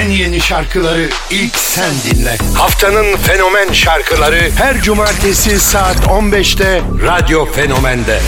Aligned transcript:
En 0.00 0.10
yeni 0.10 0.40
şarkıları 0.40 1.08
ilk 1.30 1.56
sen 1.56 1.90
dinle. 2.04 2.36
Haftanın 2.54 3.16
fenomen 3.16 3.72
şarkıları 3.72 4.50
her 4.56 4.82
cumartesi 4.82 5.60
saat 5.60 5.96
15'te 5.96 6.82
Radyo 7.06 7.52
Fenomen'de. 7.52 8.20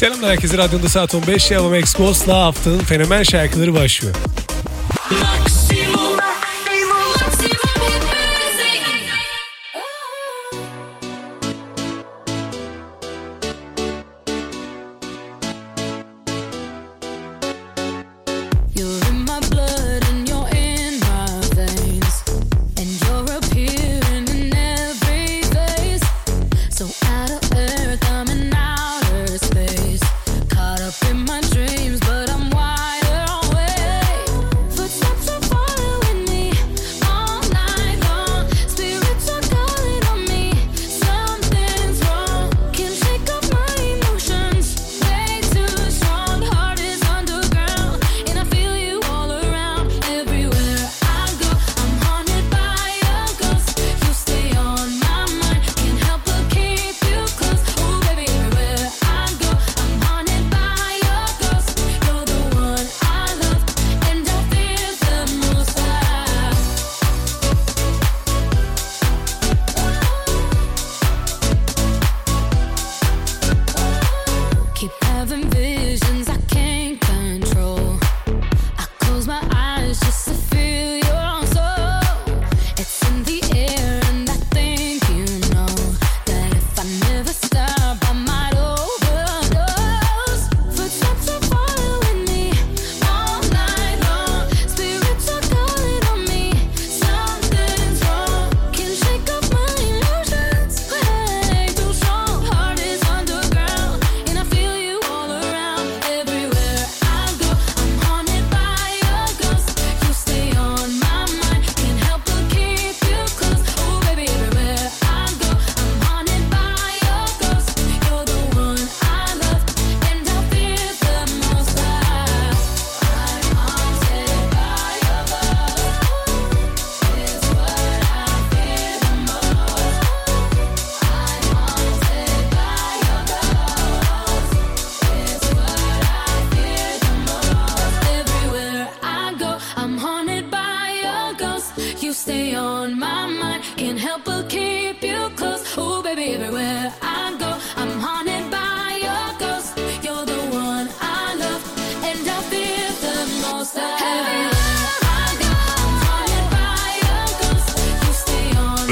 Selamlar 0.00 0.30
herkese. 0.30 0.58
Radyoda 0.58 0.88
saat 0.88 1.14
15. 1.14 1.50
Yavam 1.50 1.74
Expos'la 1.74 2.44
haftanın 2.44 2.80
fenomen 2.80 3.22
şarkıları 3.22 3.74
başlıyor. 3.74 4.14
Maximum, 5.10 5.81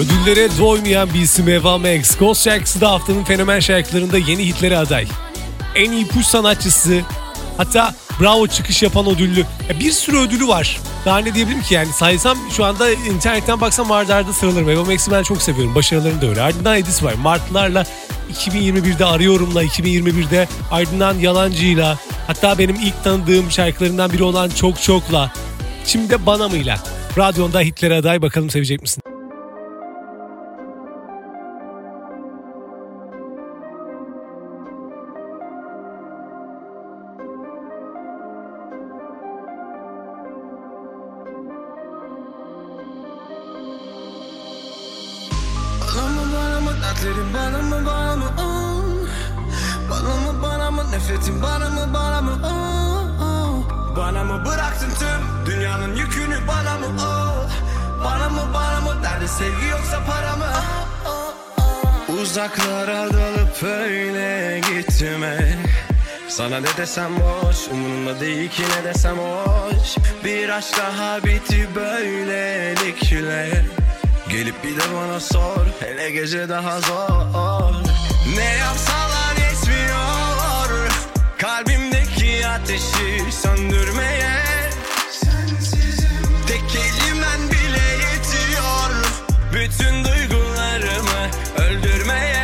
Ödüllere 0.01 0.49
doymayan 0.59 1.15
bir 1.15 1.21
isim 1.21 1.49
Eva 1.49 1.79
Max. 1.79 2.19
Ghost 2.19 2.45
şarkısı 2.45 2.81
da 2.81 2.91
haftanın 2.91 3.25
fenomen 3.25 3.61
şarkılarında 3.61 4.19
yeni 4.19 4.47
hitlere 4.47 4.79
aday. 4.79 5.07
En 5.75 5.93
iyi 5.93 6.07
push 6.07 6.27
sanatçısı, 6.27 7.01
hatta 7.57 7.95
bravo 8.21 8.47
çıkış 8.47 8.83
yapan 8.83 9.07
ödüllü. 9.07 9.41
Ya 9.41 9.81
bir 9.81 9.93
sürü 9.93 10.19
ödülü 10.19 10.49
var. 10.49 10.81
Daha 11.05 11.19
ne 11.19 11.35
diyebilirim 11.35 11.63
ki 11.63 11.75
yani 11.75 11.93
saysam 11.93 12.39
şu 12.57 12.65
anda 12.65 12.91
internetten 12.91 13.61
baksam 13.61 13.93
arda 13.93 14.15
arda 14.15 14.33
sıralarım. 14.33 14.71
Eva 14.71 14.85
Max'i 14.85 15.11
ben 15.11 15.23
çok 15.23 15.43
seviyorum. 15.43 15.75
Başarılarını 15.75 16.23
da 16.23 16.27
öyle. 16.27 16.43
Ardından 16.43 16.77
Edis 16.77 17.03
var. 17.03 17.15
Martlarla 17.15 17.87
2021'de 18.33 19.05
Arıyorum'la 19.05 19.65
2021'de 19.65 20.49
ardından 20.71 21.19
Yalancı'yla 21.19 21.99
hatta 22.27 22.59
benim 22.59 22.77
ilk 22.77 23.05
tanıdığım 23.05 23.51
şarkılarından 23.51 24.13
biri 24.13 24.23
olan 24.23 24.51
Çok 24.51 24.83
Çok'la 24.83 25.33
şimdi 25.87 26.11
de 26.11 26.27
Bana 26.27 26.49
mı'yla 26.49 26.79
radyonda 27.19 27.61
hitlere 27.61 27.97
aday 27.97 28.23
bakalım 28.23 28.51
sevecek 28.51 28.83
misin? 28.83 29.10
Dertlerim 46.91 47.35
bana 47.35 47.63
mı 47.63 47.87
bana 47.87 48.17
mı 48.17 48.25
oh. 48.39 48.81
Bana 49.91 50.33
mı 50.33 50.43
bana 50.43 50.71
mı 50.71 50.93
nefretin 50.93 51.43
bana 51.43 51.69
mı 51.69 51.95
bana 51.95 52.23
mı 52.23 52.39
oh, 52.45 53.23
oh. 53.23 53.97
Bana 53.97 54.25
mı 54.25 54.45
bıraktın 54.45 54.91
tüm 54.99 55.47
dünyanın 55.47 55.97
yükünü 55.97 56.39
bana 56.49 56.79
mı 56.79 56.87
oh. 57.01 57.51
Bana 58.05 58.29
mı 58.29 58.41
bana 58.55 58.81
mı 58.81 59.03
derdi 59.03 59.29
sevgi 59.29 59.67
yoksa 59.67 60.05
para 60.07 60.37
mı 60.37 60.45
oh, 60.55 61.11
oh, 61.11 61.35
oh. 61.59 62.15
Uzaklara 62.15 63.13
dalıp 63.13 63.63
öyle 63.63 64.61
gitme 64.61 65.59
sana 66.29 66.61
ne 66.61 66.77
desem 66.77 67.11
boş 67.21 67.69
Umurumda 67.73 68.21
değil 68.21 68.51
ki 68.51 68.63
ne 68.63 68.85
desem 68.85 69.17
hoş 69.19 69.97
Bir 70.25 70.49
aşk 70.49 70.79
daha 70.79 71.25
bitti 71.25 71.69
böylelikle 71.75 73.65
Gelip 74.31 74.65
bir 74.65 74.77
de 74.77 74.95
bana 74.95 75.21
sor 75.21 75.67
Hele 75.81 76.11
gece 76.11 76.49
daha 76.49 76.81
zor. 76.81 77.75
Ne 78.37 78.45
yapsalar 78.45 79.37
yetmiyor 79.37 80.91
Kalbimdeki 81.39 82.47
ateşi 82.47 83.33
söndürmeye. 83.43 84.41
Tek 86.47 86.63
kelimen 86.71 87.51
bile 87.51 87.87
yetiyor 88.05 88.91
Bütün 89.55 90.05
duygularımı 90.05 91.31
öldürmeye 91.59 92.40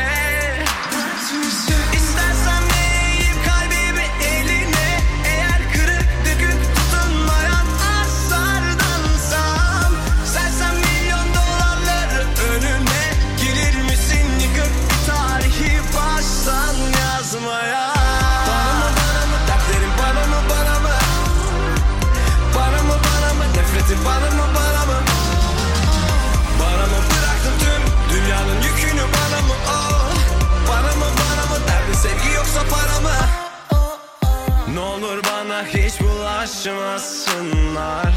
hiç 36.27 36.67
bulaşmasınlar 36.67 38.15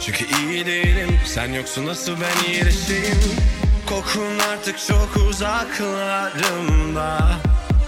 Çünkü 0.00 0.24
iyi 0.24 0.66
değilim. 0.66 1.20
Sen 1.26 1.52
yoksun 1.52 1.86
nasıl 1.86 2.12
ben 2.20 2.44
iyileşeyim 2.52 3.20
Kokun 3.86 4.38
artık 4.52 4.78
çok 4.88 5.16
uzaklarımda. 5.28 7.18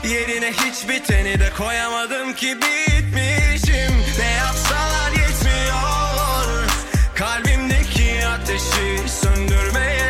Yerine 0.05 0.53
hiç 0.53 0.89
biteni 0.89 1.41
de 1.41 1.51
koyamadım 1.59 2.35
ki 2.35 2.57
bitmişim. 2.57 3.93
Ne 4.19 4.31
yapsalar 4.31 5.11
yetmiyor. 5.11 6.69
Kalbimdeki 7.15 8.27
ateşi 8.27 9.09
söndürmeye 9.09 10.10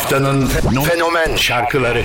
Haftanın 0.00 0.46
fenomen 0.88 1.36
şarkıları 1.36 2.04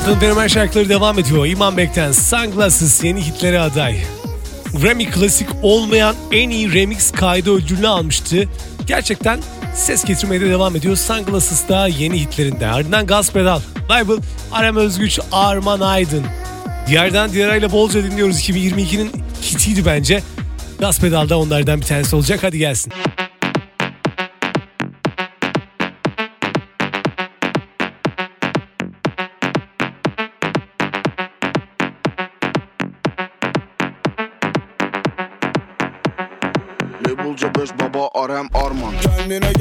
Haftanın 0.00 0.20
fenomen 0.20 0.46
şarkıları 0.46 0.88
devam 0.88 1.18
ediyor. 1.18 1.46
İman 1.46 1.76
Bek'ten 1.76 2.12
Sunglasses 2.12 3.04
yeni 3.04 3.22
hitlere 3.22 3.60
aday. 3.60 3.96
Grammy 4.82 5.10
klasik 5.10 5.48
olmayan 5.62 6.14
en 6.32 6.50
iyi 6.50 6.74
remix 6.74 7.10
kaydı 7.10 7.54
ödülünü 7.54 7.88
almıştı. 7.88 8.48
Gerçekten 8.86 9.40
ses 9.74 10.04
getirmeye 10.04 10.40
de 10.40 10.50
devam 10.50 10.76
ediyor. 10.76 10.96
Sunglasses 10.96 11.68
da 11.68 11.86
yeni 11.86 12.20
hitlerinde. 12.20 12.66
Ardından 12.66 13.06
Gaz 13.06 13.32
Pedal, 13.32 13.60
Bible, 13.84 14.22
Arem 14.52 14.76
Özgüç, 14.76 15.18
Arman 15.32 15.80
Aydın. 15.80 16.24
Diğerden 16.86 17.32
diğerayla 17.32 17.72
bolca 17.72 18.04
dinliyoruz. 18.04 18.36
2022'nin 18.36 19.10
hitiydi 19.42 19.86
bence. 19.86 20.22
Gaz 20.78 21.00
Pedal 21.00 21.28
da 21.28 21.38
onlardan 21.38 21.80
bir 21.80 21.86
tanesi 21.86 22.16
olacak. 22.16 22.38
Hadi 22.42 22.58
gelsin. 22.58 22.92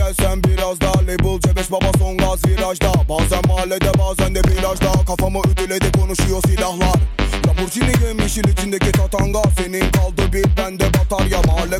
Gelsen 0.10 0.44
biraz 0.44 0.82
daha 0.82 0.94
label 0.94 1.40
C5 1.40 1.72
baba 1.72 1.92
son 2.00 2.18
gaz 2.18 2.46
virajda 2.46 2.92
Bazen 3.10 3.42
mahallede 3.48 4.00
bazen 4.00 4.36
de 4.36 4.42
plajda 4.42 4.92
Kafamı 5.08 5.40
ütüledi 5.52 5.92
konuşuyor 5.92 6.42
silahlar. 6.48 7.00
Lamborghini 7.48 8.08
yemişil 8.08 8.44
içindeki 8.44 8.92
tatanga 8.92 9.42
bende 9.58 9.69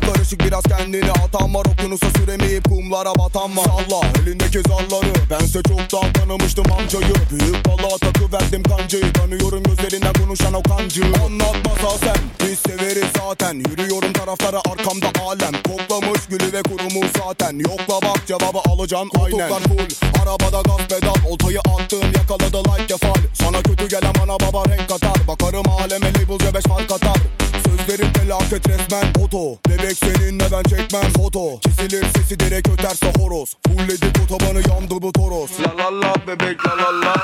Mahalle 0.00 0.12
karışık 0.12 0.40
biraz 0.44 0.62
kendini 0.62 1.10
atan 1.10 1.54
var. 1.54 1.66
Okyanusa 1.66 2.06
süremeyip 2.10 2.64
kumlara 2.68 3.14
batan 3.14 3.56
var. 3.56 3.64
Salla 3.64 4.00
elindeki 4.22 4.60
zarları. 4.68 5.30
Bense 5.30 5.62
çoktan 5.62 6.12
tanımıştım 6.12 6.64
amcayı. 6.72 7.14
Büyük 7.30 7.66
balığa 7.66 7.98
takı 7.98 8.32
verdim 8.32 8.62
kancayı. 8.62 9.12
Tanıyorum 9.12 9.62
gözlerinden 9.62 10.12
konuşan 10.12 10.54
o 10.54 10.62
kancı. 10.62 11.02
Anlatmasa 11.04 11.98
sen 12.04 12.16
biz 12.40 12.58
severiz 12.58 13.10
zaten. 13.18 13.54
Yürüyorum 13.54 14.12
taraflara 14.12 14.60
arkamda 14.70 15.06
alem. 15.26 15.62
Koklamış 15.62 16.26
gülü 16.30 16.52
ve 16.52 16.62
kurumu 16.62 17.06
zaten. 17.18 17.58
Yokla 17.58 18.08
bak 18.08 18.26
cevabı 18.26 18.58
alacaksın 18.68 19.10
aynen. 19.24 19.48
Koltuklar 19.48 19.62
full. 19.62 20.22
Arabada 20.22 20.60
gaz 20.62 20.88
pedal. 20.88 21.30
Oltayı 21.30 21.58
attım 21.58 22.12
yakaladı 22.16 22.58
like 22.58 22.86
kefal 22.86 23.14
Sana 23.34 23.62
kötü 23.62 23.88
gelen 23.88 24.14
bana 24.20 24.40
baba 24.40 24.68
renk 24.70 24.88
katar. 24.88 25.28
Bakarım 25.28 25.68
aleme 25.68 26.06
label 26.06 26.38
C5 26.44 26.68
fark 26.68 26.92
atar. 26.92 27.16
Sözlerim 27.64 28.12
felaket 28.12 28.68
resmen. 28.68 29.12
Foto 29.12 29.69
Bebek 29.82 29.96
seninle 29.96 30.44
ben 30.52 30.62
çekmem 30.62 31.12
foto 31.16 31.60
Kesilir 31.60 32.04
sesi 32.16 32.40
direkt 32.40 32.68
öterse 32.68 33.12
horoz 33.18 33.56
Fullledik 33.66 34.16
otobanı 34.24 34.62
yandı 34.68 35.02
bu 35.02 35.12
toros 35.12 35.50
La 35.60 35.78
la 35.78 36.00
la 36.00 36.14
bebek 36.26 36.66
la 36.66 36.76
la 36.76 37.00
la 37.00 37.14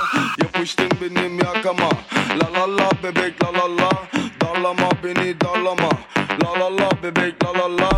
Yapıştın 0.43 0.89
benim 1.01 1.39
yakama 1.39 1.91
La 2.41 2.61
la 2.61 2.77
la 2.77 2.91
bebek 3.03 3.45
la 3.45 3.53
la 3.53 3.77
la 3.77 3.91
Darlama 4.41 4.91
beni 5.05 5.41
darlama 5.41 5.91
La 6.43 6.61
la 6.61 6.77
la 6.77 6.91
bebek 7.03 7.45
la 7.45 7.53
la 7.53 7.77
la 7.77 7.91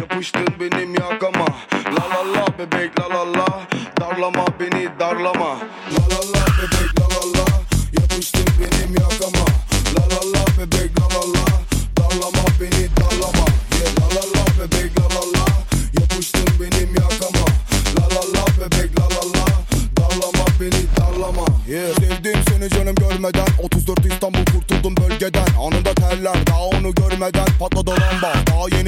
Yapıştın 0.00 0.48
benim 0.60 0.94
yakama 0.94 1.46
La 1.86 2.04
la 2.14 2.40
la 2.40 2.58
bebek 2.58 3.00
la 3.00 3.08
la 3.08 3.32
la 3.38 3.46
Darlama 4.00 4.46
beni 4.60 4.88
darlama 5.00 5.56
La 5.92 6.04
la 6.10 6.20
la 6.32 6.44
bebek 6.58 7.00
la 7.00 7.06
la 7.14 7.38
la 7.38 7.46
Yapıştın 7.92 8.46
benim 8.58 8.94
yakama 8.94 9.71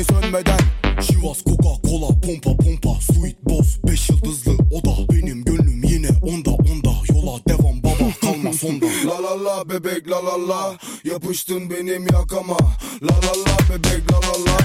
sönmeden. 0.04 0.61
Şivas 1.00 1.44
Coca 1.44 1.75
Cola 1.84 2.20
pompa 2.20 2.56
pompa 2.56 3.00
Sweet 3.00 3.44
boss 3.44 3.78
5 3.87 4.11
yıldızlı 4.11 4.52
o 4.70 4.84
da 4.84 5.12
Benim 5.12 5.44
gönlüm 5.44 5.82
yine 5.84 6.08
onda 6.23 6.50
onda. 6.50 6.92
Yola 7.08 7.40
devam 7.49 7.82
baba 7.82 8.11
kalma 8.20 8.52
sonda. 8.52 8.87
La 9.06 9.23
la 9.23 9.44
la 9.44 9.68
bebek 9.68 10.11
la 10.11 10.26
la 10.26 10.49
la. 10.49 10.76
Yapıştın 11.04 11.70
benim 11.70 12.06
yakama. 12.06 12.56
La 13.02 13.14
la 13.26 13.34
la 13.46 13.56
bebek 13.70 14.12
la 14.12 14.16
la 14.16 14.37
la. 14.46 14.58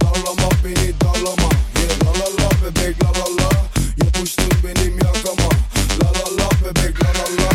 Darlama 0.00 0.48
beni 0.64 0.92
darlama. 1.00 1.50
Yeah. 1.78 2.00
La 2.04 2.12
la 2.20 2.28
la 2.40 2.50
bebek 2.62 3.02
la 3.02 3.08
la 3.08 3.26
la. 3.38 3.50
Yapıştın 4.04 4.52
benim 4.64 4.98
yakama. 4.98 5.50
La 6.00 6.08
la 6.18 6.26
la 6.38 6.48
bebek 6.64 7.04
la 7.04 7.08
la 7.08 7.26
la. 7.42 7.50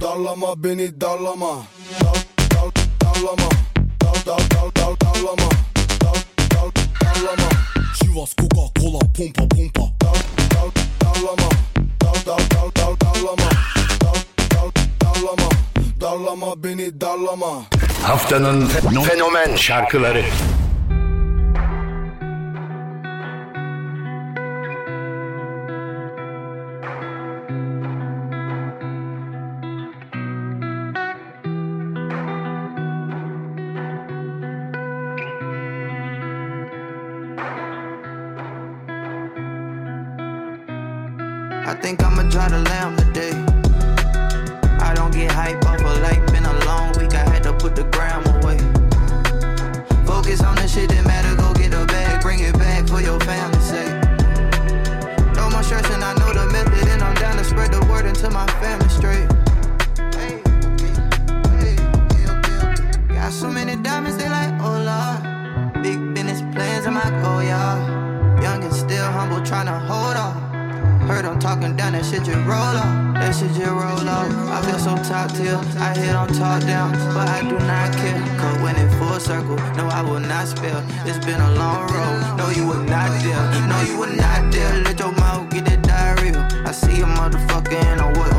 Darlama 0.00 0.64
beni 0.64 1.00
darlama. 1.00 1.62
Dar 2.00 2.26
dar 2.50 2.72
darlama. 3.00 3.50
Dar 4.00 4.26
dar 4.26 4.50
dar 4.50 4.74
dar 4.76 5.00
darlama 5.00 5.75
Darlama 7.16 7.50
Şivas 7.94 8.34
Coca 8.36 8.72
Cola 8.80 8.98
pompa 8.98 9.48
pompa. 9.48 9.82
Dar 10.00 10.16
dar 10.50 10.70
darlama 11.00 11.50
Dar 12.00 12.26
dar 12.26 12.38
dar 12.50 12.70
dar 12.76 13.00
darlama 13.00 13.50
Dar 14.00 14.18
dar 14.50 14.70
darlama 15.00 15.50
Darlama 16.00 16.64
beni 16.64 17.00
darlama 17.00 17.62
Haftanın 18.02 18.66
fenomen 19.08 19.56
şarkıları. 19.56 20.24
I 41.66 41.74
think 41.74 42.00
I'ma 42.00 42.30
try 42.30 42.48
to 42.48 42.58
lamb 42.58 42.96
today. 42.96 43.32
I 44.78 44.94
don't 44.94 45.10
get 45.10 45.32
hype 45.32 45.66
off 45.66 45.80
of 45.80 46.00
like 46.00 46.24
been 46.30 46.44
a 46.44 46.64
long 46.64 46.92
week. 46.96 47.12
I 47.12 47.28
had 47.28 47.42
to 47.42 47.52
put 47.54 47.74
the 47.74 47.82
gram 47.90 48.22
away. 48.38 48.58
Focus 50.06 50.44
on 50.44 50.54
the 50.54 50.68
shit 50.68 50.90
that 50.90 51.04
matter. 51.04 51.34
Go 51.34 51.52
get 51.54 51.74
a 51.74 51.84
bag, 51.86 52.22
bring 52.22 52.38
it 52.38 52.56
back 52.56 52.86
for 52.86 53.00
your 53.00 53.18
family's 53.18 53.64
sake. 53.64 53.98
No 55.34 55.50
more 55.50 55.64
stressing. 55.64 56.04
I 56.04 56.14
know 56.14 56.32
the 56.32 56.46
method, 56.52 56.86
and 56.86 57.02
I'm 57.02 57.16
down 57.16 57.36
to 57.36 57.42
spread 57.42 57.72
the 57.72 57.84
word 57.90 58.06
until 58.06 58.30
my 58.30 58.46
family 58.62 58.88
straight. 58.88 59.26
Hey. 60.14 60.38
Got 63.12 63.32
so 63.32 63.50
many 63.50 63.74
diamonds, 63.82 64.16
they 64.18 64.28
like, 64.28 64.54
oh 64.62 64.78
lord. 64.86 65.82
Big 65.82 65.98
business 66.14 66.42
plans, 66.54 66.86
I'm 66.86 66.94
like, 66.94 67.12
oh 67.26 67.40
yeah. 67.40 68.40
Young 68.40 68.62
and 68.62 68.72
still 68.72 69.10
humble, 69.10 69.38
tryna 69.38 69.84
hold 69.88 70.16
on. 70.16 70.45
Heard 71.06 71.24
I'm 71.24 71.38
talking 71.38 71.76
down, 71.76 71.92
that 71.92 72.04
shit 72.04 72.24
just 72.24 72.42
roll 72.46 72.74
off. 72.82 73.14
That 73.14 73.32
shit 73.34 73.52
just 73.54 73.70
roll 73.70 74.08
off. 74.08 74.26
I 74.50 74.58
feel 74.66 74.78
so 74.78 74.96
top 75.06 75.30
tier. 75.32 75.54
I 75.78 75.94
hit 75.94 76.14
on 76.14 76.26
top 76.28 76.62
down, 76.62 76.90
but 77.14 77.28
I 77.28 77.42
do 77.42 77.56
not 77.62 77.94
care. 77.94 78.18
Cause 78.38 78.60
when 78.60 78.74
in 78.74 78.90
full 78.98 79.20
circle, 79.20 79.56
no, 79.78 79.86
I 79.86 80.02
will 80.02 80.18
not 80.18 80.48
spill. 80.48 80.82
It's 81.06 81.24
been 81.24 81.40
a 81.40 81.52
long 81.54 81.86
road. 81.94 82.36
No, 82.38 82.50
you 82.50 82.66
were 82.66 82.82
not 82.84 83.10
there. 83.22 83.68
No, 83.70 83.80
you 83.82 83.96
were 83.98 84.14
not 84.18 84.52
there. 84.52 84.82
Let 84.82 84.98
your 84.98 85.12
mouth 85.12 85.48
get 85.50 85.64
that 85.66 85.82
diarrhea. 85.82 86.42
I 86.66 86.72
see 86.72 87.00
a 87.00 87.06
motherfucker 87.06 87.78
and 87.86 88.00
I 88.00 88.08
wouldn't 88.08 88.35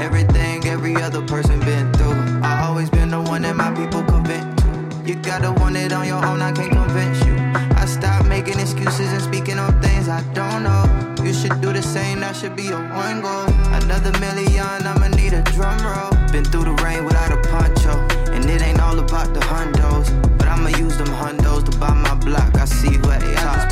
everything 0.00 0.66
every 0.66 0.96
other 0.96 1.22
person 1.22 1.60
been 1.60 1.92
through. 1.92 2.40
I 2.42 2.64
always 2.66 2.90
been 2.90 3.10
the 3.10 3.20
one 3.20 3.42
that 3.42 3.54
my 3.54 3.70
people 3.74 4.02
vent 4.22 4.58
to. 4.58 4.70
You 5.06 5.14
gotta 5.16 5.52
want 5.60 5.76
it 5.76 5.92
on 5.92 6.06
your 6.06 6.24
own, 6.24 6.40
I 6.40 6.52
can't 6.52 6.72
convince 6.72 7.18
you. 7.26 7.34
I 7.82 7.84
stopped 7.86 8.26
making 8.28 8.58
excuses 8.58 9.12
and 9.12 9.22
speaking 9.22 9.58
on 9.58 9.80
things 9.82 10.08
I 10.08 10.22
don't 10.32 10.62
know. 10.62 10.84
You 11.22 11.34
should 11.34 11.60
do 11.60 11.72
the 11.72 11.82
same, 11.82 12.20
that 12.20 12.34
should 12.36 12.56
be 12.56 12.64
your 12.64 12.82
one 12.94 13.20
goal. 13.20 13.46
Another 13.80 14.12
million, 14.20 14.86
I'ma 14.90 15.08
need 15.08 15.32
a 15.32 15.42
drum 15.54 15.78
roll. 15.84 16.12
Been 16.32 16.44
through 16.44 16.64
the 16.64 16.76
rain 16.82 17.04
without 17.04 17.32
a 17.32 17.40
poncho, 17.48 17.94
and 18.32 18.44
it 18.48 18.62
ain't 18.62 18.80
all 18.80 18.98
about 18.98 19.34
the 19.34 19.40
hundos. 19.40 20.08
But 20.38 20.48
I'ma 20.48 20.70
use 20.78 20.96
them 20.96 21.08
hundos 21.08 21.70
to 21.70 21.78
buy 21.78 21.94
my 21.94 22.14
block. 22.14 22.56
I 22.56 22.64
see 22.64 22.94
who 22.96 23.10
at 23.10 23.20
the 23.20 23.34
top. 23.34 23.69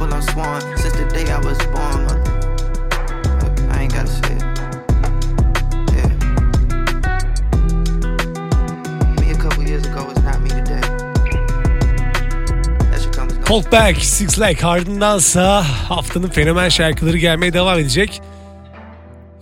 People 0.00 0.14
I'm 0.14 0.22
sworn 0.22 0.60
since 0.78 0.94
the 0.96 1.04
day 1.12 1.30
I 1.30 1.38
was 1.40 1.58
born. 1.66 2.08
I 3.70 3.82
ain't 3.82 3.92
gotta 3.92 4.08
say 4.08 4.32
it. 4.32 4.42
Yeah. 13.52 14.00
Six 14.02 14.40
Leg 14.40 14.64
ardındansa 14.64 15.64
haftanın 15.88 16.28
fenomen 16.28 16.68
şarkıları 16.68 17.18
gelmeye 17.18 17.52
devam 17.52 17.78
edecek. 17.78 18.22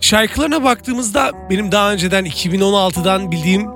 Şarkılarına 0.01 0.63
baktığımızda 0.63 1.31
benim 1.49 1.71
daha 1.71 1.91
önceden 1.91 2.25
2016'dan 2.25 3.31
bildiğim 3.31 3.67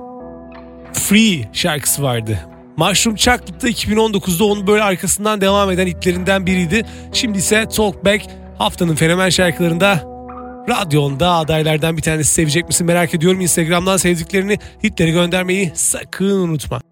Free 0.92 1.48
şarkısı 1.52 2.02
vardı. 2.02 2.53
Mushroom 2.76 3.16
Chocolate'da 3.16 3.68
2019'da 3.68 4.44
onun 4.44 4.66
böyle 4.66 4.82
arkasından 4.82 5.40
devam 5.40 5.70
eden 5.70 5.86
hitlerinden 5.86 6.46
biriydi. 6.46 6.86
Şimdi 7.12 7.38
ise 7.38 7.68
Talkback 7.68 8.26
haftanın 8.58 8.94
fenomen 8.94 9.28
şarkılarında 9.28 10.00
radyonda 10.68 11.32
adaylardan 11.32 11.96
bir 11.96 12.02
tanesi 12.02 12.32
sevecek 12.32 12.68
misin 12.68 12.86
merak 12.86 13.14
ediyorum. 13.14 13.40
Instagram'dan 13.40 13.96
sevdiklerini 13.96 14.58
hitleri 14.84 15.12
göndermeyi 15.12 15.72
sakın 15.74 16.48
unutma. 16.48 16.83